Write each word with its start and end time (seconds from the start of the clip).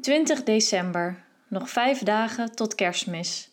20 0.00 0.42
december, 0.42 1.24
nog 1.48 1.70
vijf 1.70 1.98
dagen 1.98 2.52
tot 2.54 2.74
kerstmis. 2.74 3.50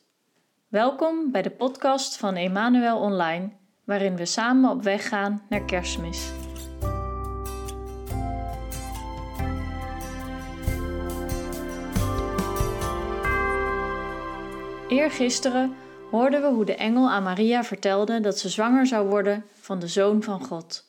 Welkom 0.68 1.32
bij 1.32 1.42
de 1.42 1.50
podcast 1.50 2.18
van 2.18 2.36
Emmanuel 2.36 3.00
Online, 3.00 3.50
waarin 3.84 4.16
we 4.16 4.26
samen 4.26 4.70
op 4.70 4.84
weg 4.84 5.08
gaan 5.08 5.44
naar 5.50 5.66
kerstmis. 5.66 6.32
Eergisteren 14.88 15.76
hoorden 16.12 16.42
we 16.42 16.48
hoe 16.48 16.66
de 16.66 16.76
engel 16.76 17.10
aan 17.10 17.24
Maria 17.24 17.64
vertelde 17.64 18.20
dat 18.20 18.40
ze 18.40 18.50
zwanger 18.50 18.88
zou 18.88 19.08
worden 19.08 19.46
van 19.54 19.80
de 19.80 19.88
Zoon 19.88 20.24
van 20.24 20.46
God. 20.46 20.86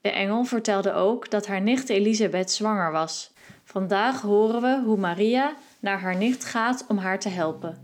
De 0.00 0.10
engel 0.10 0.44
vertelde 0.44 0.92
ook 0.92 1.30
dat 1.30 1.46
haar 1.46 1.60
nicht 1.60 1.88
Elisabeth 1.88 2.50
zwanger 2.50 2.92
was. 2.92 3.34
Vandaag 3.68 4.20
horen 4.20 4.60
we 4.60 4.82
hoe 4.84 4.96
Maria 4.96 5.54
naar 5.80 6.00
haar 6.00 6.16
nicht 6.16 6.44
gaat 6.44 6.84
om 6.88 6.98
haar 6.98 7.20
te 7.20 7.28
helpen. 7.28 7.78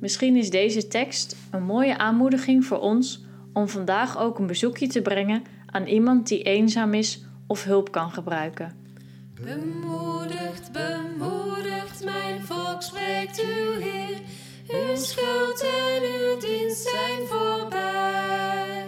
Misschien 0.00 0.36
is 0.36 0.50
deze 0.50 0.88
tekst 0.88 1.36
een 1.50 1.62
mooie 1.62 1.98
aanmoediging 1.98 2.64
voor 2.64 2.78
ons 2.80 3.24
om 3.52 3.68
vandaag 3.68 4.18
ook 4.18 4.38
een 4.38 4.46
bezoekje 4.46 4.86
te 4.86 5.02
brengen 5.02 5.42
aan 5.66 5.86
iemand 5.86 6.28
die 6.28 6.42
eenzaam 6.42 6.94
is 6.94 7.24
of 7.46 7.64
hulp 7.64 7.92
kan 7.92 8.10
gebruiken. 8.10 8.76
Bemoedigt, 9.40 10.72
bemoedigt, 10.72 12.04
mijn 12.04 12.42
volk 12.42 12.82
spreekt 12.82 13.42
u 13.42 13.82
Heer. 13.82 14.18
Uw 14.68 14.96
schuld 14.96 15.60
en 15.60 16.02
uw 16.02 16.38
dienst 16.40 16.82
zijn 16.82 17.26
voorbij. 17.26 18.86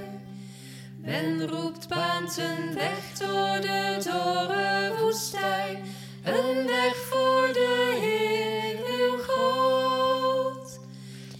Men 0.96 1.48
roept 1.48 1.88
baant 1.88 2.42
weg 2.74 3.18
door 3.18 3.60
de 3.60 4.00
dorre 4.04 4.92
woestijn. 5.02 5.78
Een 6.24 6.66
weg 6.66 6.96
voor 6.96 7.50
de 7.52 7.96
Heer, 8.00 8.76
uw 9.00 9.18
God. 9.18 10.80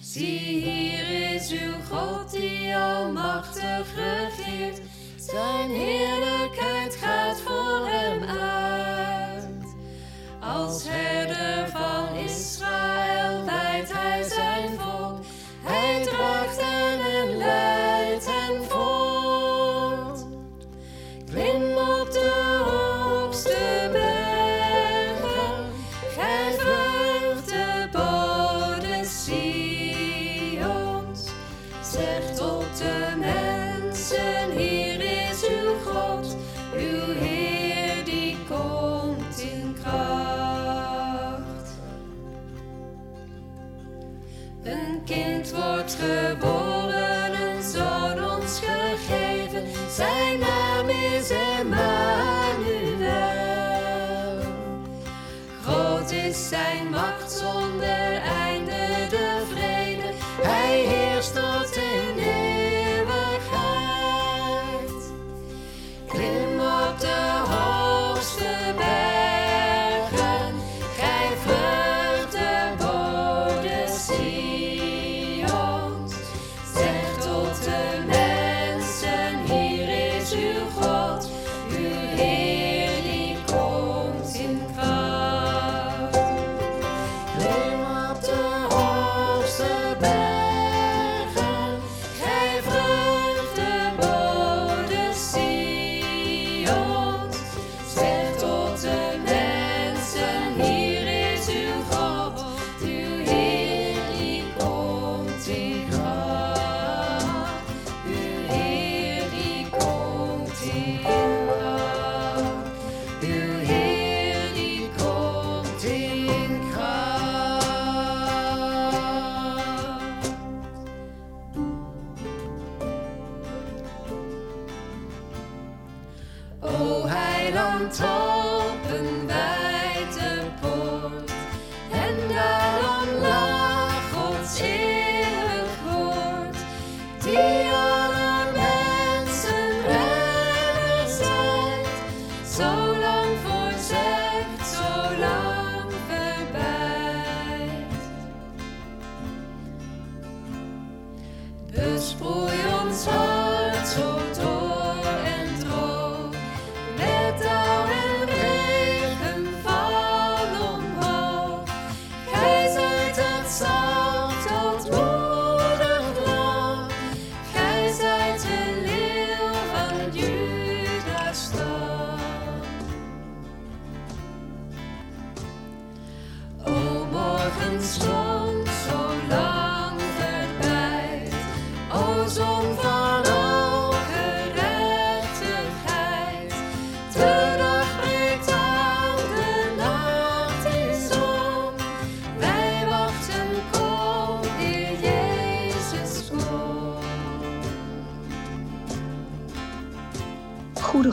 Zie, 0.01 0.61
hier 0.61 1.35
is 1.35 1.51
uw 1.51 1.97
God 1.97 2.31
die 2.31 2.77
almachtig 2.77 3.95
regeert. 3.95 4.81
Zijn 5.17 5.71
heerlijkheid 5.71 6.50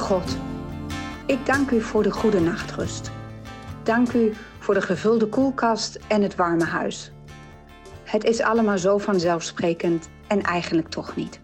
God, 0.08 0.38
ik 1.26 1.46
dank 1.46 1.72
u 1.72 1.82
voor 1.82 2.04
de 2.04 2.12
goede 2.12 2.40
nachtrust. 2.40 3.12
Dank 3.84 4.14
u 4.14 4.34
voor 4.60 4.74
de 4.74 4.82
gevulde 4.82 5.28
koelkast 5.28 6.00
en 6.08 6.22
het 6.22 6.36
warme 6.36 6.64
huis. 6.64 7.12
Het 8.04 8.24
is 8.24 8.42
allemaal 8.42 8.78
zo 8.78 8.98
vanzelfsprekend 8.98 10.10
en 10.28 10.42
eigenlijk 10.42 10.90
toch 10.90 11.16
niet. 11.16 11.40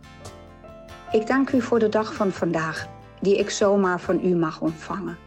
Ik 1.11 1.27
dank 1.27 1.51
u 1.51 1.61
voor 1.61 1.79
de 1.79 1.89
dag 1.89 2.13
van 2.13 2.31
vandaag, 2.31 2.87
die 3.21 3.37
ik 3.37 3.49
zomaar 3.49 3.99
van 3.99 4.25
u 4.25 4.35
mag 4.35 4.61
ontvangen. 4.61 5.17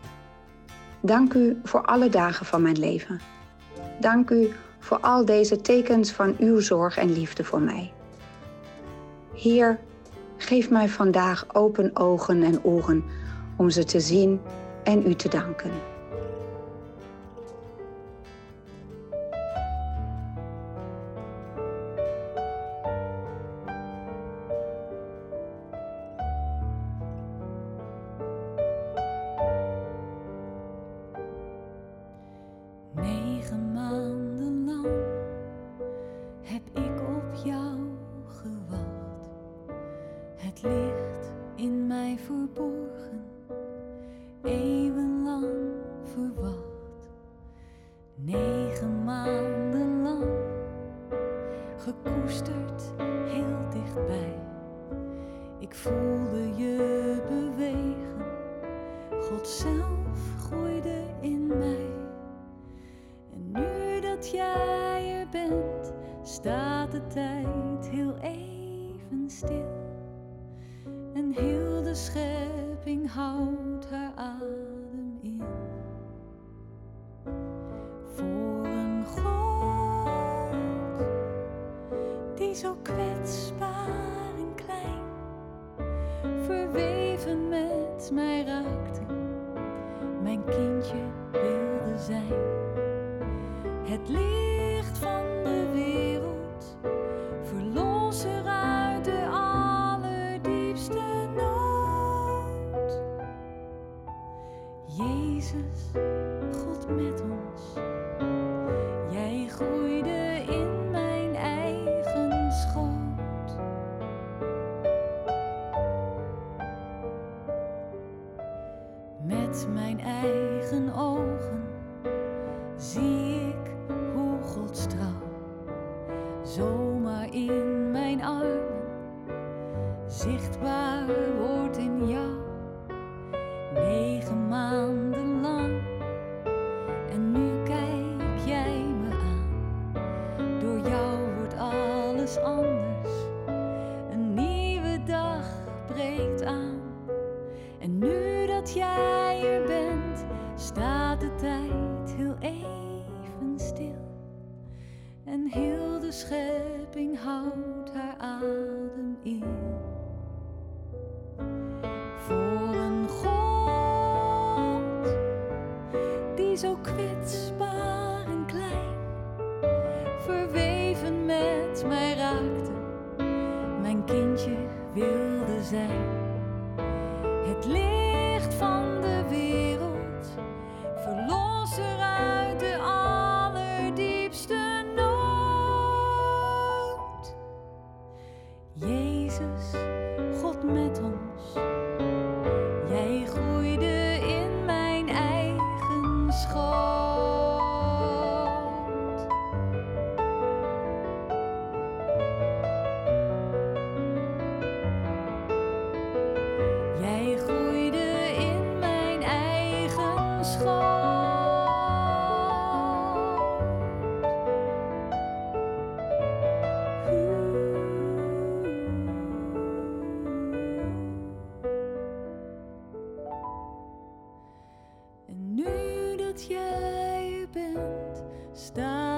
Dank 1.00 1.35
u 1.35 1.61
voor 1.62 1.83
alle 1.83 2.09
dagen 2.09 2.47
van 2.47 2.62
mijn 2.62 2.79
leven. 2.79 3.21
Dank 4.00 4.31
u 4.31 4.53
voor 4.79 5.00
al 5.00 5.25
deze 5.25 5.61
tekens 5.61 6.12
van 6.12 6.37
uw 6.38 6.61
zorg 6.61 6.97
en 6.97 7.12
liefde 7.12 7.44
voor 7.44 7.61
mij. 7.61 7.93
Heer, 9.35 9.79
geef 10.37 10.71
mij 10.71 10.88
vandaag 10.88 11.55
open 11.55 11.91
ogen 11.97 12.43
en 12.43 12.65
oren 12.65 13.05
om 13.56 13.71
ze 13.71 13.85
te 13.85 14.00
zien 14.00 14.41
en 14.85 15.06
u 15.06 15.15
te 15.15 15.29
danken. 15.29 15.71
Ik 55.69 55.75
voelde 55.75 56.55
je 56.57 57.23
bewegen, 57.29 58.27
God 59.21 59.49
zelf 59.49 60.19
groeide 60.39 61.03
in 61.21 61.47
mij. 61.47 61.87
En 63.33 63.51
nu 63.53 64.01
dat 64.01 64.31
jij 64.31 65.21
er 65.21 65.29
bent, 65.29 65.93
staat 66.23 66.91
de 66.91 67.07
tijd 67.07 67.89
heel 67.89 68.17
even 68.19 69.31
stil. 69.31 69.69
En 71.15 71.33
heel 71.33 71.83
de 71.83 71.95
schepping 71.95 73.11
houdt 73.11 73.91
haar 73.91 74.12
adem 74.15 74.66
kindje 90.47 91.03
wilde 91.33 91.99
zijn. 91.99 92.56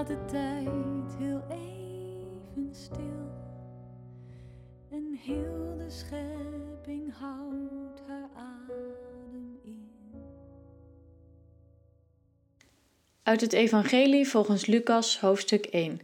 De 0.09 0.25
tijd 0.25 1.15
heel 1.19 1.43
even 1.51 2.75
stil. 2.75 3.31
En 4.91 5.19
heel 5.23 5.77
de 5.77 5.91
schepping 5.91 7.13
houdt 7.19 8.03
haar 8.07 8.29
adem 8.35 9.59
in. 9.65 9.91
Uit 13.23 13.41
het 13.41 13.53
Evangelie 13.53 14.29
volgens 14.29 14.67
Lucas, 14.67 15.21
hoofdstuk 15.21 15.67
1. 15.67 16.01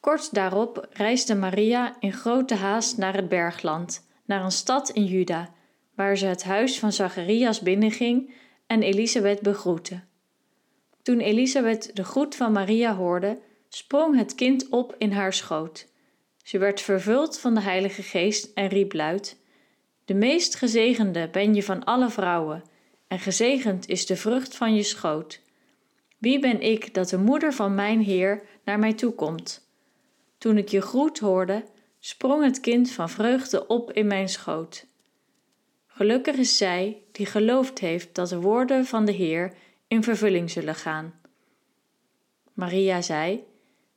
Kort 0.00 0.34
daarop 0.34 0.88
reisde 0.92 1.34
Maria 1.34 1.96
in 1.98 2.12
grote 2.12 2.54
haast 2.54 2.96
naar 2.96 3.14
het 3.14 3.28
bergland, 3.28 4.06
naar 4.24 4.44
een 4.44 4.50
stad 4.50 4.90
in 4.90 5.04
Juda, 5.04 5.52
waar 5.94 6.16
ze 6.16 6.26
het 6.26 6.44
huis 6.44 6.78
van 6.78 6.92
Zacharias 6.92 7.60
binnenging 7.60 8.34
en 8.66 8.82
Elisabeth 8.82 9.40
begroette. 9.40 10.08
Toen 11.02 11.20
Elisabeth 11.20 11.96
de 11.96 12.04
groet 12.04 12.36
van 12.36 12.52
Maria 12.52 12.94
hoorde, 12.94 13.38
sprong 13.68 14.16
het 14.16 14.34
kind 14.34 14.68
op 14.68 14.94
in 14.98 15.12
haar 15.12 15.32
schoot. 15.32 15.86
Ze 16.42 16.58
werd 16.58 16.80
vervuld 16.80 17.38
van 17.38 17.54
de 17.54 17.60
Heilige 17.60 18.02
Geest 18.02 18.50
en 18.54 18.68
riep 18.68 18.92
luid: 18.92 19.36
De 20.04 20.14
meest 20.14 20.54
gezegende 20.54 21.28
ben 21.32 21.54
je 21.54 21.62
van 21.62 21.84
alle 21.84 22.10
vrouwen, 22.10 22.64
en 23.08 23.18
gezegend 23.18 23.88
is 23.88 24.06
de 24.06 24.16
vrucht 24.16 24.56
van 24.56 24.74
je 24.74 24.82
schoot. 24.82 25.40
Wie 26.18 26.38
ben 26.38 26.60
ik 26.60 26.94
dat 26.94 27.08
de 27.08 27.18
moeder 27.18 27.52
van 27.52 27.74
mijn 27.74 28.00
Heer 28.00 28.42
naar 28.64 28.78
mij 28.78 28.94
toekomt? 28.94 29.68
Toen 30.38 30.58
ik 30.58 30.68
je 30.68 30.80
groet 30.80 31.18
hoorde, 31.18 31.64
sprong 31.98 32.44
het 32.44 32.60
kind 32.60 32.90
van 32.90 33.10
vreugde 33.10 33.66
op 33.66 33.92
in 33.92 34.06
mijn 34.06 34.28
schoot. 34.28 34.86
Gelukkig 35.86 36.36
is 36.36 36.56
zij 36.56 37.02
die 37.12 37.26
geloofd 37.26 37.78
heeft 37.78 38.14
dat 38.14 38.28
de 38.28 38.40
woorden 38.40 38.86
van 38.86 39.04
de 39.04 39.12
Heer 39.12 39.54
in 39.90 40.02
vervulling 40.02 40.50
zullen 40.50 40.74
gaan. 40.74 41.20
Maria 42.52 43.02
zei: 43.02 43.44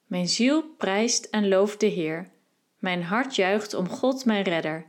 Mijn 0.05 0.27
ziel 0.27 0.63
prijst 0.77 1.25
en 1.25 1.47
looft 1.47 1.79
de 1.79 1.85
Heer. 1.85 2.31
Mijn 2.79 3.03
hart 3.03 3.35
juicht 3.35 3.73
om 3.73 3.87
God 3.87 4.25
mijn 4.25 4.43
redder. 4.43 4.85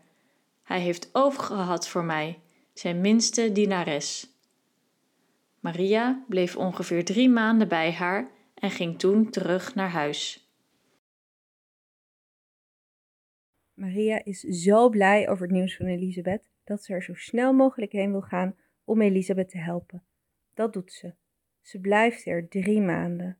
Hij 0.62 0.80
heeft 0.80 1.08
oog 1.12 1.46
gehad 1.46 1.88
voor 1.88 2.04
mij, 2.04 2.40
zijn 2.72 3.00
minste 3.00 3.52
dienares. 3.52 4.28
Maria 5.60 6.24
bleef 6.28 6.56
ongeveer 6.56 7.04
drie 7.04 7.28
maanden 7.28 7.68
bij 7.68 7.92
haar 7.92 8.30
en 8.54 8.70
ging 8.70 8.98
toen 8.98 9.30
terug 9.30 9.74
naar 9.74 9.90
huis. 9.90 10.52
Maria 13.74 14.24
is 14.24 14.40
zo 14.40 14.88
blij 14.88 15.28
over 15.28 15.42
het 15.42 15.54
nieuws 15.54 15.76
van 15.76 15.86
Elisabeth 15.86 16.50
dat 16.64 16.84
ze 16.84 16.92
er 16.92 17.02
zo 17.02 17.14
snel 17.14 17.52
mogelijk 17.52 17.92
heen 17.92 18.10
wil 18.10 18.22
gaan 18.22 18.56
om 18.84 19.00
Elisabeth 19.00 19.48
te 19.48 19.58
helpen. 19.58 20.02
Dat 20.54 20.72
doet 20.72 20.92
ze. 20.92 21.14
Ze 21.60 21.80
blijft 21.80 22.26
er 22.26 22.48
drie 22.48 22.80
maanden. 22.80 23.38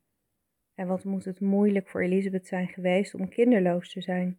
En 0.75 0.87
wat 0.87 1.04
moet 1.04 1.25
het 1.25 1.40
moeilijk 1.40 1.88
voor 1.88 2.02
Elisabeth 2.02 2.47
zijn 2.47 2.68
geweest 2.68 3.14
om 3.14 3.28
kinderloos 3.28 3.92
te 3.92 4.00
zijn. 4.00 4.38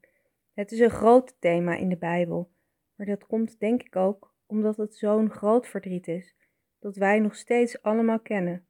Het 0.53 0.71
is 0.71 0.79
een 0.79 0.89
groot 0.89 1.35
thema 1.39 1.75
in 1.75 1.89
de 1.89 1.97
Bijbel, 1.97 2.51
maar 2.95 3.05
dat 3.05 3.25
komt 3.25 3.59
denk 3.59 3.83
ik 3.83 3.95
ook 3.95 4.33
omdat 4.45 4.77
het 4.77 4.95
zo'n 4.95 5.29
groot 5.29 5.67
verdriet 5.67 6.07
is 6.07 6.35
dat 6.79 6.95
wij 6.95 7.19
nog 7.19 7.35
steeds 7.35 7.81
allemaal 7.81 8.19
kennen. 8.19 8.67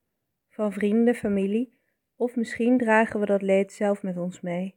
Van 0.50 0.74
vrienden, 0.74 1.16
familie 1.16 1.78
of 2.16 2.36
misschien 2.36 2.78
dragen 2.78 3.20
we 3.20 3.26
dat 3.26 3.42
leed 3.42 3.72
zelf 3.72 4.04
met 4.04 4.18
ons 4.18 4.42
mee. 4.42 4.76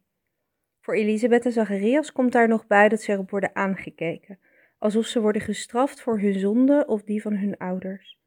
Voor 0.79 0.93
Elisabeth 0.93 1.45
en 1.45 1.51
Zacharias 1.51 2.11
komt 2.11 2.31
daar 2.31 2.47
nog 2.47 2.67
bij 2.67 2.89
dat 2.89 3.01
ze 3.01 3.11
erop 3.11 3.29
worden 3.29 3.55
aangekeken, 3.55 4.39
alsof 4.77 5.05
ze 5.05 5.21
worden 5.21 5.41
gestraft 5.41 6.01
voor 6.01 6.19
hun 6.19 6.39
zonde 6.39 6.85
of 6.87 7.03
die 7.03 7.21
van 7.21 7.35
hun 7.35 7.57
ouders. 7.57 8.18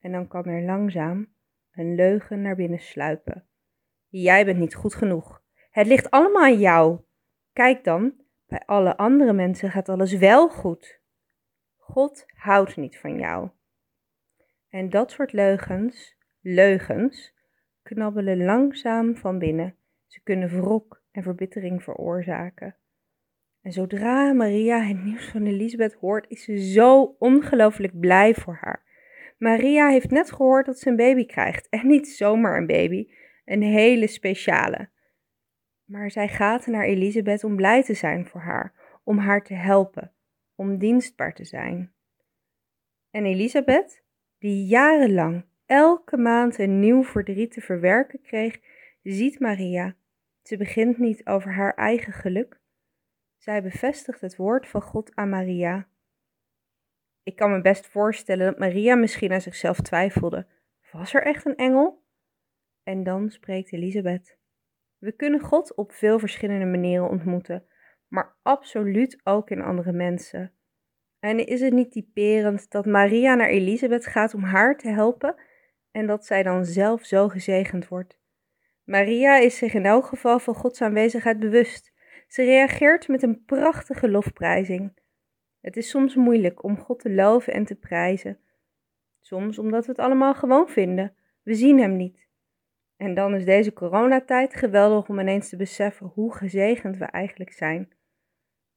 En 0.00 0.12
dan 0.12 0.28
kan 0.28 0.44
er 0.44 0.62
langzaam 0.62 1.28
een 1.72 1.94
leugen 1.94 2.42
naar 2.42 2.56
binnen 2.56 2.78
sluipen. 2.78 3.46
Jij 4.08 4.44
bent 4.44 4.58
niet 4.58 4.74
goed 4.74 4.94
genoeg. 4.94 5.42
Het 5.70 5.86
ligt 5.86 6.10
allemaal 6.10 6.42
aan 6.42 6.58
jou. 6.58 7.00
Kijk 7.52 7.84
dan, 7.84 8.14
bij 8.46 8.62
alle 8.66 8.96
andere 8.96 9.32
mensen 9.32 9.70
gaat 9.70 9.88
alles 9.88 10.12
wel 10.12 10.48
goed. 10.48 11.00
God 11.76 12.24
houdt 12.26 12.76
niet 12.76 12.98
van 12.98 13.18
jou. 13.18 13.50
En 14.68 14.90
dat 14.90 15.10
soort 15.10 15.32
leugens, 15.32 16.16
leugens, 16.40 17.34
knabbelen 17.82 18.44
langzaam 18.44 19.16
van 19.16 19.38
binnen. 19.38 19.76
Ze 20.06 20.20
kunnen 20.22 20.48
wrok 20.48 21.02
en 21.10 21.22
verbittering 21.22 21.82
veroorzaken. 21.82 22.76
En 23.60 23.72
zodra 23.72 24.32
Maria 24.32 24.80
het 24.80 25.04
nieuws 25.04 25.28
van 25.28 25.46
Elisabeth 25.46 25.94
hoort, 25.94 26.28
is 26.28 26.44
ze 26.44 26.58
zo 26.58 27.16
ongelooflijk 27.18 28.00
blij 28.00 28.34
voor 28.34 28.58
haar. 28.60 28.85
Maria 29.36 29.88
heeft 29.88 30.10
net 30.10 30.32
gehoord 30.32 30.66
dat 30.66 30.78
ze 30.78 30.88
een 30.88 30.96
baby 30.96 31.26
krijgt. 31.26 31.68
En 31.68 31.86
niet 31.86 32.08
zomaar 32.08 32.56
een 32.56 32.66
baby, 32.66 33.08
een 33.44 33.62
hele 33.62 34.06
speciale. 34.06 34.88
Maar 35.84 36.10
zij 36.10 36.28
gaat 36.28 36.66
naar 36.66 36.84
Elisabeth 36.84 37.44
om 37.44 37.56
blij 37.56 37.82
te 37.82 37.94
zijn 37.94 38.26
voor 38.26 38.40
haar, 38.40 38.98
om 39.04 39.18
haar 39.18 39.44
te 39.44 39.54
helpen, 39.54 40.12
om 40.54 40.78
dienstbaar 40.78 41.34
te 41.34 41.44
zijn. 41.44 41.92
En 43.10 43.24
Elisabeth, 43.24 44.02
die 44.38 44.64
jarenlang 44.64 45.44
elke 45.66 46.16
maand 46.16 46.58
een 46.58 46.80
nieuw 46.80 47.02
verdriet 47.04 47.52
te 47.52 47.60
verwerken 47.60 48.20
kreeg, 48.22 48.60
ziet 49.02 49.40
Maria. 49.40 49.96
Ze 50.42 50.56
begint 50.56 50.98
niet 50.98 51.26
over 51.26 51.54
haar 51.54 51.74
eigen 51.74 52.12
geluk. 52.12 52.60
Zij 53.36 53.62
bevestigt 53.62 54.20
het 54.20 54.36
woord 54.36 54.68
van 54.68 54.82
God 54.82 55.14
aan 55.14 55.28
Maria. 55.28 55.88
Ik 57.26 57.36
kan 57.36 57.50
me 57.50 57.60
best 57.60 57.86
voorstellen 57.86 58.46
dat 58.46 58.58
Maria 58.58 58.94
misschien 58.94 59.32
aan 59.32 59.40
zichzelf 59.40 59.80
twijfelde. 59.80 60.46
Was 60.92 61.14
er 61.14 61.22
echt 61.22 61.46
een 61.46 61.56
engel? 61.56 62.04
En 62.82 63.02
dan 63.02 63.30
spreekt 63.30 63.72
Elisabeth. 63.72 64.38
We 64.98 65.12
kunnen 65.12 65.40
God 65.40 65.74
op 65.74 65.92
veel 65.92 66.18
verschillende 66.18 66.64
manieren 66.64 67.08
ontmoeten, 67.08 67.66
maar 68.08 68.36
absoluut 68.42 69.20
ook 69.24 69.50
in 69.50 69.62
andere 69.62 69.92
mensen. 69.92 70.52
En 71.18 71.46
is 71.46 71.60
het 71.60 71.72
niet 71.72 71.92
typerend 71.92 72.70
dat 72.70 72.86
Maria 72.86 73.34
naar 73.34 73.48
Elisabeth 73.48 74.06
gaat 74.06 74.34
om 74.34 74.42
haar 74.42 74.76
te 74.76 74.88
helpen 74.88 75.34
en 75.90 76.06
dat 76.06 76.26
zij 76.26 76.42
dan 76.42 76.64
zelf 76.64 77.04
zo 77.04 77.28
gezegend 77.28 77.88
wordt? 77.88 78.18
Maria 78.84 79.36
is 79.36 79.56
zich 79.56 79.74
in 79.74 79.86
elk 79.86 80.06
geval 80.06 80.38
van 80.38 80.54
Gods 80.54 80.82
aanwezigheid 80.82 81.38
bewust. 81.38 81.92
Ze 82.26 82.44
reageert 82.44 83.08
met 83.08 83.22
een 83.22 83.44
prachtige 83.44 84.08
lofprijzing. 84.10 85.04
Het 85.60 85.76
is 85.76 85.88
soms 85.88 86.14
moeilijk 86.14 86.62
om 86.62 86.78
God 86.78 87.00
te 87.00 87.10
loven 87.10 87.52
en 87.52 87.64
te 87.64 87.74
prijzen. 87.74 88.38
Soms 89.20 89.58
omdat 89.58 89.84
we 89.86 89.90
het 89.90 90.00
allemaal 90.00 90.34
gewoon 90.34 90.68
vinden. 90.68 91.14
We 91.42 91.54
zien 91.54 91.78
Hem 91.78 91.96
niet. 91.96 92.28
En 92.96 93.14
dan 93.14 93.34
is 93.34 93.44
deze 93.44 93.72
coronatijd 93.72 94.54
geweldig 94.54 95.08
om 95.08 95.18
ineens 95.18 95.48
te 95.48 95.56
beseffen 95.56 96.06
hoe 96.06 96.34
gezegend 96.34 96.96
we 96.96 97.04
eigenlijk 97.04 97.52
zijn. 97.52 97.92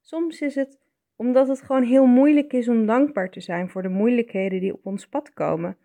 Soms 0.01 0.41
is 0.41 0.55
het 0.55 0.79
omdat 1.15 1.47
het 1.47 1.61
gewoon 1.61 1.83
heel 1.83 2.05
moeilijk 2.05 2.53
is 2.53 2.67
om 2.67 2.85
dankbaar 2.85 3.29
te 3.29 3.39
zijn 3.39 3.69
voor 3.69 3.81
de 3.81 3.89
moeilijkheden 3.89 4.59
die 4.59 4.73
op 4.73 4.85
ons 4.85 5.07
pad 5.07 5.33
komen. 5.33 5.77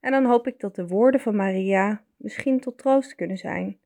En 0.00 0.10
dan 0.10 0.24
hoop 0.24 0.46
ik 0.46 0.60
dat 0.60 0.74
de 0.74 0.86
woorden 0.86 1.20
van 1.20 1.36
Maria 1.36 2.04
misschien 2.16 2.60
tot 2.60 2.78
troost 2.78 3.14
kunnen 3.14 3.36
zijn. 3.36 3.80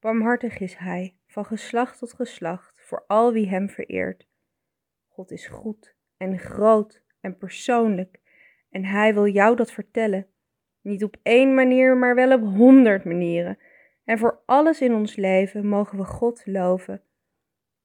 Barmhartig 0.00 0.58
is 0.58 0.76
Hij, 0.76 1.16
van 1.26 1.44
geslacht 1.44 1.98
tot 1.98 2.12
geslacht, 2.12 2.80
voor 2.80 3.04
al 3.06 3.32
wie 3.32 3.48
Hem 3.48 3.68
vereert. 3.68 4.26
God 5.18 5.30
is 5.30 5.46
goed 5.46 5.94
en 6.16 6.38
groot 6.38 7.02
en 7.20 7.36
persoonlijk 7.36 8.20
en 8.70 8.84
Hij 8.84 9.14
wil 9.14 9.26
jou 9.26 9.56
dat 9.56 9.72
vertellen. 9.72 10.26
Niet 10.80 11.04
op 11.04 11.16
één 11.22 11.54
manier, 11.54 11.96
maar 11.96 12.14
wel 12.14 12.32
op 12.32 12.42
honderd 12.42 13.04
manieren. 13.04 13.58
En 14.04 14.18
voor 14.18 14.42
alles 14.46 14.80
in 14.80 14.94
ons 14.94 15.16
leven 15.16 15.66
mogen 15.66 15.98
we 15.98 16.04
God 16.04 16.46
loven. 16.46 17.02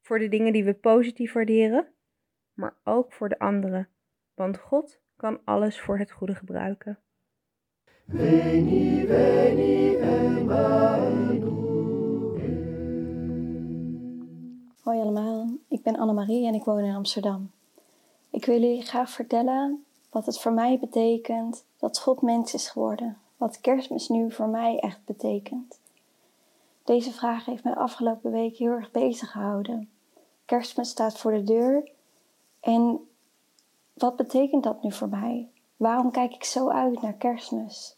Voor 0.01 0.19
de 0.19 0.29
dingen 0.29 0.53
die 0.53 0.63
we 0.63 0.73
positief 0.73 1.33
waarderen, 1.33 1.87
maar 2.53 2.77
ook 2.83 3.13
voor 3.13 3.29
de 3.29 3.39
anderen. 3.39 3.89
Want 4.33 4.57
God 4.57 5.01
kan 5.15 5.41
alles 5.43 5.81
voor 5.81 5.97
het 5.97 6.11
goede 6.11 6.35
gebruiken. 6.35 6.99
Veni, 8.07 9.05
veni, 9.07 9.97
Hoi 14.83 14.99
allemaal, 14.99 15.47
ik 15.67 15.83
ben 15.83 15.95
Annemarie 15.95 16.47
en 16.47 16.53
ik 16.53 16.63
woon 16.63 16.83
in 16.83 16.95
Amsterdam. 16.95 17.51
Ik 18.29 18.45
wil 18.45 18.59
jullie 18.59 18.81
graag 18.81 19.09
vertellen 19.09 19.85
wat 20.09 20.25
het 20.25 20.39
voor 20.39 20.53
mij 20.53 20.79
betekent 20.79 21.63
dat 21.77 21.99
God 21.99 22.21
mens 22.21 22.53
is 22.53 22.69
geworden. 22.69 23.17
Wat 23.37 23.61
kerstmis 23.61 24.09
nu 24.09 24.31
voor 24.31 24.47
mij 24.47 24.79
echt 24.79 24.99
betekent. 25.05 25.79
Deze 26.83 27.11
vraag 27.11 27.45
heeft 27.45 27.63
me 27.63 27.73
de 27.73 27.79
afgelopen 27.79 28.31
week 28.31 28.57
heel 28.57 28.71
erg 28.71 28.91
bezig 28.91 29.31
gehouden. 29.31 29.89
Kerstmis 30.45 30.89
staat 30.89 31.17
voor 31.17 31.31
de 31.31 31.43
deur 31.43 31.91
en 32.59 33.07
wat 33.93 34.15
betekent 34.15 34.63
dat 34.63 34.83
nu 34.83 34.91
voor 34.91 35.09
mij? 35.09 35.49
Waarom 35.77 36.11
kijk 36.11 36.33
ik 36.33 36.43
zo 36.43 36.69
uit 36.69 37.01
naar 37.01 37.13
kerstmis? 37.13 37.95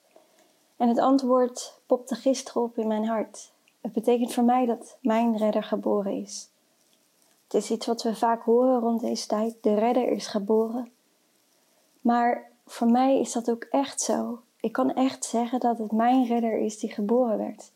En 0.78 0.88
het 0.88 1.00
antwoord 1.00 1.80
popte 1.86 2.16
gisteren 2.16 2.62
op 2.62 2.78
in 2.78 2.88
mijn 2.88 3.06
hart. 3.06 3.52
Het 3.82 3.94
betekent 3.94 4.34
voor 4.34 4.44
mij 4.44 4.66
dat 4.66 4.98
mijn 5.02 5.38
redder 5.38 5.64
geboren 5.64 6.22
is. 6.22 6.54
Het 7.46 7.54
is 7.54 7.72
iets 7.72 7.86
wat 7.86 8.04
we 8.04 8.16
vaak 8.16 8.44
horen 8.44 8.80
rond 8.80 9.02
deze 9.02 9.28
tijd. 9.28 9.56
De 9.62 9.74
redder 9.74 10.08
is 10.08 10.28
geboren. 10.28 10.92
Maar 12.02 12.52
voor 12.66 12.88
mij 12.88 13.20
is 13.20 13.32
dat 13.32 13.50
ook 13.50 13.64
echt 13.64 14.02
zo. 14.02 14.40
Ik 14.60 14.72
kan 14.72 14.94
echt 14.94 15.26
zeggen 15.26 15.60
dat 15.60 15.78
het 15.78 15.92
mijn 15.92 16.26
redder 16.26 16.58
is 16.58 16.80
die 16.80 16.92
geboren 16.92 17.38
werd. 17.38 17.72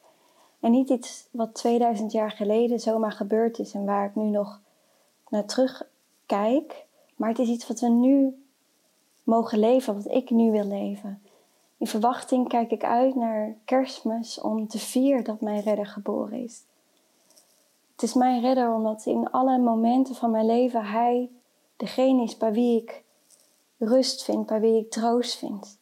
En 0.60 0.72
niet 0.72 0.90
iets 0.90 1.28
wat 1.32 1.54
2000 1.54 2.12
jaar 2.12 2.32
geleden 2.32 2.80
zomaar 2.80 3.12
gebeurd 3.12 3.60
is 3.60 3.74
en 3.74 3.86
waar 3.86 4.06
ik 4.06 4.16
nu 4.16 4.30
nog 4.30 4.60
naar 5.30 5.46
terugkijk. 5.46 6.86
Maar 7.16 7.30
het 7.30 7.40
is 7.40 7.48
iets 7.48 7.68
wat 7.68 7.80
we 7.80 7.90
nu 7.90 8.44
mogen 9.24 9.60
leven, 9.60 9.96
wat 9.96 10.12
ik 10.12 10.30
nu 10.30 10.52
wil 10.52 10.66
leven. 10.66 11.22
In 11.78 11.88
verwachting 11.88 12.48
kijk 12.48 12.72
ik 12.72 12.84
uit 12.84 13.16
naar 13.16 13.56
kerstmis 13.66 14.40
om 14.40 14.68
te 14.68 14.80
vieren 14.80 15.24
dat 15.24 15.42
mijn 15.42 15.62
redder 15.62 15.88
geboren 15.88 16.44
is. 16.44 16.64
Het 18.00 18.10
is 18.10 18.16
mijn 18.16 18.42
redder 18.42 18.74
omdat 18.74 19.06
in 19.06 19.32
alle 19.32 19.58
momenten 19.58 20.16
van 20.16 20.32
mijn 20.32 20.46
leven 20.46 20.86
Hij 20.86 21.32
degene 21.78 22.24
is 22.24 22.38
bij 22.38 22.52
wie 22.52 22.82
ik 22.82 23.04
rust 23.78 24.24
vind, 24.24 24.46
bij 24.46 24.60
wie 24.60 24.80
ik 24.80 24.92
troost 24.92 25.38
vind. 25.38 25.78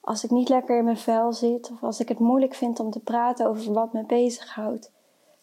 Als 0.00 0.24
ik 0.24 0.30
niet 0.30 0.48
lekker 0.48 0.78
in 0.78 0.84
mijn 0.84 0.96
vel 0.96 1.32
zit 1.32 1.70
of 1.70 1.82
als 1.82 2.00
ik 2.00 2.08
het 2.08 2.18
moeilijk 2.18 2.54
vind 2.54 2.80
om 2.80 2.90
te 2.90 3.00
praten 3.00 3.46
over 3.46 3.72
wat 3.72 3.92
me 3.92 4.02
bezighoudt, 4.04 4.90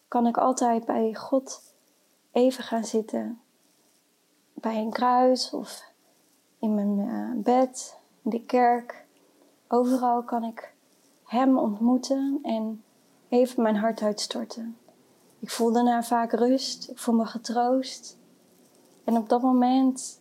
kan 0.08 0.26
ik 0.26 0.36
altijd 0.36 0.84
bij 0.84 1.14
God 1.14 1.74
even 2.32 2.64
gaan 2.64 2.84
zitten. 2.84 3.40
Bij 4.52 4.76
een 4.76 4.90
kruis 4.90 5.52
of 5.52 5.84
in 6.58 6.74
mijn 6.74 6.98
uh, 6.98 7.42
bed, 7.42 7.98
in 8.22 8.30
de 8.30 8.44
kerk. 8.44 9.06
Overal 9.68 10.22
kan 10.22 10.44
ik 10.44 10.74
Hem 11.24 11.58
ontmoeten 11.58 12.38
en 12.42 12.84
even 13.28 13.62
mijn 13.62 13.76
hart 13.76 14.02
uitstorten. 14.02 14.76
Ik 15.44 15.50
voel 15.50 15.72
daarna 15.72 16.02
vaak 16.02 16.32
rust, 16.32 16.90
ik 16.90 16.98
voel 16.98 17.14
me 17.14 17.26
getroost. 17.26 18.16
En 19.04 19.16
op 19.16 19.28
dat 19.28 19.42
moment 19.42 20.20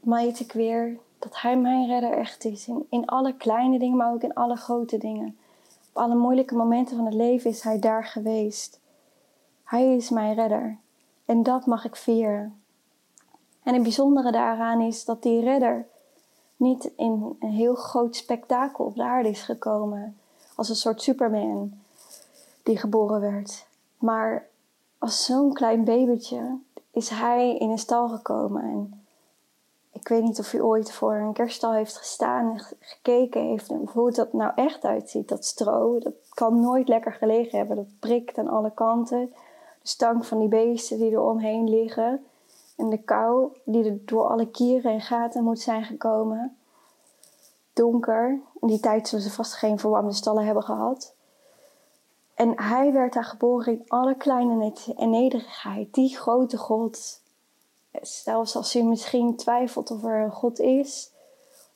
meet 0.00 0.40
ik 0.40 0.52
weer 0.52 0.98
dat 1.18 1.40
Hij 1.40 1.56
mijn 1.56 1.86
redder 1.86 2.12
echt 2.12 2.44
is. 2.44 2.68
In, 2.68 2.86
in 2.90 3.06
alle 3.06 3.36
kleine 3.36 3.78
dingen, 3.78 3.96
maar 3.96 4.12
ook 4.12 4.22
in 4.22 4.34
alle 4.34 4.56
grote 4.56 4.98
dingen. 4.98 5.36
Op 5.88 5.96
alle 5.96 6.14
moeilijke 6.14 6.54
momenten 6.54 6.96
van 6.96 7.04
het 7.04 7.14
leven 7.14 7.50
is 7.50 7.62
Hij 7.62 7.78
daar 7.78 8.04
geweest. 8.04 8.80
Hij 9.64 9.96
is 9.96 10.10
mijn 10.10 10.34
redder. 10.34 10.78
En 11.24 11.42
dat 11.42 11.66
mag 11.66 11.84
ik 11.84 11.96
vieren. 11.96 12.62
En 13.62 13.74
het 13.74 13.82
bijzondere 13.82 14.32
daaraan 14.32 14.80
is 14.80 15.04
dat 15.04 15.22
die 15.22 15.40
redder 15.40 15.86
niet 16.56 16.90
in 16.96 17.36
een 17.40 17.52
heel 17.52 17.74
groot 17.74 18.16
spektakel 18.16 18.84
op 18.84 18.96
de 18.96 19.02
aarde 19.02 19.28
is 19.28 19.42
gekomen. 19.42 20.16
Als 20.54 20.68
een 20.68 20.76
soort 20.76 21.02
Superman 21.02 21.72
die 22.62 22.78
geboren 22.78 23.20
werd. 23.20 23.70
Maar 24.02 24.48
als 24.98 25.24
zo'n 25.24 25.52
klein 25.52 25.84
babytje 25.84 26.58
is 26.90 27.08
hij 27.08 27.56
in 27.56 27.70
een 27.70 27.78
stal 27.78 28.08
gekomen. 28.08 28.62
En 28.62 29.04
ik 29.92 30.08
weet 30.08 30.22
niet 30.22 30.38
of 30.38 30.52
u 30.52 30.62
ooit 30.62 30.92
voor 30.92 31.14
een 31.14 31.32
kerststal 31.32 31.72
heeft 31.72 31.96
gestaan 31.96 32.50
en 32.50 32.60
gekeken 32.80 33.42
heeft 33.42 33.72
hoe 33.86 34.10
dat 34.10 34.32
nou 34.32 34.52
echt 34.54 34.84
uitziet. 34.84 35.28
Dat 35.28 35.44
stro, 35.44 35.98
dat 35.98 36.14
kan 36.34 36.60
nooit 36.60 36.88
lekker 36.88 37.12
gelegen 37.12 37.58
hebben. 37.58 37.76
Dat 37.76 37.98
prikt 37.98 38.38
aan 38.38 38.48
alle 38.48 38.70
kanten. 38.74 39.32
De 39.82 39.88
stank 39.88 40.24
van 40.24 40.38
die 40.38 40.48
beesten 40.48 40.98
die 40.98 41.12
er 41.12 41.22
omheen 41.22 41.68
liggen. 41.68 42.24
En 42.76 42.90
de 42.90 43.02
kou 43.02 43.56
die 43.64 43.84
er 43.84 43.98
door 44.04 44.28
alle 44.28 44.50
kieren 44.50 44.92
en 44.92 45.00
gaten 45.00 45.44
moet 45.44 45.60
zijn 45.60 45.84
gekomen. 45.84 46.56
Donker. 47.72 48.40
In 48.60 48.68
die 48.68 48.80
tijd 48.80 49.08
zullen 49.08 49.24
ze 49.24 49.30
vast 49.30 49.54
geen 49.54 49.78
verwarmde 49.78 50.12
stallen 50.12 50.44
hebben 50.44 50.62
gehad. 50.62 51.14
En 52.42 52.62
hij 52.62 52.92
werd 52.92 53.12
daar 53.12 53.24
geboren 53.24 53.72
in 53.72 53.84
alle 53.88 54.16
kleine 54.16 54.72
en 54.96 55.10
nederigheid. 55.10 55.94
Die 55.94 56.16
grote 56.16 56.56
God. 56.56 57.20
Zelfs 58.02 58.56
als 58.56 58.76
u 58.76 58.82
misschien 58.82 59.36
twijfelt 59.36 59.90
of 59.90 60.04
er 60.04 60.24
een 60.24 60.30
God 60.30 60.58
is. 60.58 61.10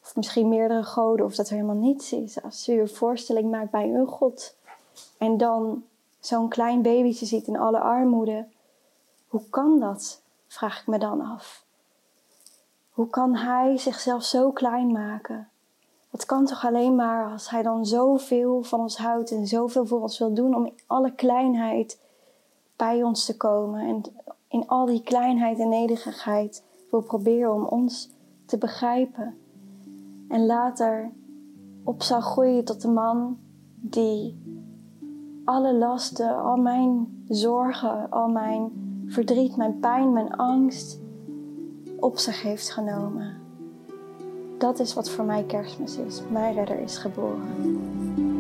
Of 0.03 0.17
misschien 0.17 0.49
meerdere 0.49 0.83
goden. 0.83 1.27
Of 1.27 1.35
dat 1.35 1.49
er 1.49 1.55
helemaal 1.55 1.77
niets 1.77 2.13
is. 2.13 2.43
Als 2.43 2.69
u 2.69 2.81
een 2.81 2.89
voorstelling 2.89 3.51
maakt 3.51 3.71
bij 3.71 3.95
een 3.95 4.07
God. 4.07 4.57
En 5.19 5.37
dan 5.37 5.85
zo'n 6.21 6.49
klein 6.49 6.83
babytje 6.83 7.27
ziet 7.27 7.47
in 7.47 7.59
alle 7.59 7.81
armoede. 7.81 8.47
Hoe 9.29 9.43
kan 9.51 9.81
dat? 9.81 10.23
Vraag 10.47 10.81
ik 10.81 10.87
me 10.87 10.99
dan 10.99 11.21
af. 11.21 11.65
Hoe 12.91 13.09
kan 13.09 13.37
hij 13.37 13.79
zichzelf 13.79 14.25
zo 14.25 14.51
klein 14.51 14.93
maken? 14.93 15.49
Dat 16.17 16.27
kan 16.27 16.45
toch 16.45 16.67
alleen 16.67 16.95
maar 16.95 17.33
als 17.33 17.51
hij 17.51 17.63
dan 17.63 17.87
zoveel 17.87 18.63
van 18.63 18.81
ons 18.81 18.97
houdt 18.97 19.31
en 19.31 19.47
zoveel 19.47 19.87
voor 19.87 20.01
ons 20.01 20.19
wil 20.19 20.35
doen 20.35 20.55
om 20.55 20.67
in 20.67 20.79
alle 20.87 21.15
kleinheid 21.15 22.01
bij 22.77 23.03
ons 23.03 23.25
te 23.25 23.37
komen 23.37 23.81
en 23.81 24.03
in 24.49 24.67
al 24.67 24.87
die 24.87 25.03
kleinheid 25.03 25.59
en 25.59 25.69
nederigheid 25.69 26.65
wil 26.91 27.01
proberen 27.01 27.55
om 27.55 27.65
ons 27.65 28.11
te 28.47 28.59
begrijpen. 28.59 29.39
En 30.29 30.47
later 30.47 31.13
op 31.85 32.03
zal 32.03 32.21
groeien 32.21 32.65
tot 32.65 32.83
de 32.83 32.89
man 32.89 33.39
die 33.75 34.43
alle 35.45 35.75
lasten, 35.75 36.43
al 36.43 36.57
mijn 36.57 37.25
zorgen, 37.29 38.11
al 38.11 38.29
mijn 38.29 38.71
verdriet, 39.07 39.57
mijn 39.57 39.79
pijn, 39.79 40.13
mijn 40.13 40.37
angst 40.37 41.01
op 41.97 42.19
zich 42.19 42.43
heeft 42.43 42.71
genomen. 42.71 43.46
Dat 44.59 44.79
is 44.81 44.95
wat 44.95 45.11
voor 45.11 45.25
mij 45.25 45.45
kerstmis 45.45 45.97
is. 45.97 46.21
Mijn 46.31 46.55
redder 46.55 46.81
is 46.81 46.97
geboren. 46.97 48.36